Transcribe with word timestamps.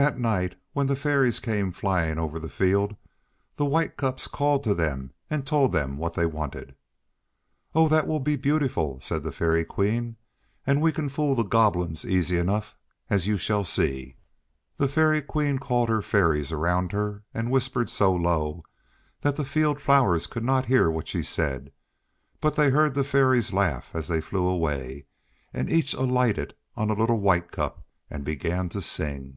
That 0.00 0.18
night 0.18 0.54
when 0.72 0.86
the 0.86 0.96
Fairies 0.96 1.40
came 1.40 1.72
flying 1.72 2.18
over 2.18 2.38
the 2.38 2.48
field 2.48 2.96
the 3.56 3.66
White 3.66 3.98
Cups 3.98 4.28
called 4.28 4.64
to 4.64 4.74
them 4.74 5.12
and 5.28 5.46
told 5.46 5.72
them 5.72 5.98
what 5.98 6.14
they 6.14 6.24
wanted. 6.24 6.74
"Oh, 7.74 7.86
that 7.88 8.06
will 8.06 8.18
be 8.18 8.34
beautiful," 8.36 8.98
said 9.02 9.22
the 9.22 9.30
Fairy 9.30 9.62
Queen, 9.62 10.16
"and 10.66 10.80
we 10.80 10.90
can 10.90 11.10
fool 11.10 11.34
the 11.34 11.42
Goblins 11.42 12.06
easy 12.06 12.38
enough, 12.38 12.78
as 13.10 13.26
you 13.26 13.36
shall 13.36 13.62
see." 13.62 14.16
The 14.78 14.88
Fairy 14.88 15.20
Queen 15.20 15.58
called 15.58 15.90
her 15.90 16.00
Fairies 16.00 16.50
around 16.50 16.92
her 16.92 17.22
and 17.34 17.50
whispered 17.50 17.90
so 17.90 18.10
low 18.10 18.64
that 19.20 19.36
the 19.36 19.44
field 19.44 19.82
flowers 19.82 20.26
could 20.26 20.44
not 20.44 20.64
hear 20.64 20.90
what 20.90 21.08
she 21.08 21.22
said, 21.22 21.72
but 22.40 22.54
they 22.56 22.70
heard 22.70 22.94
the 22.94 23.04
Fairies 23.04 23.52
laugh 23.52 23.90
as 23.94 24.08
they 24.08 24.22
flew 24.22 24.46
away, 24.46 25.04
and 25.52 25.68
each 25.68 25.92
alighted 25.92 26.54
on 26.74 26.88
a 26.88 26.94
little 26.94 27.20
White 27.20 27.52
Cup 27.52 27.84
and 28.08 28.24
began 28.24 28.70
to 28.70 28.80
sing. 28.80 29.36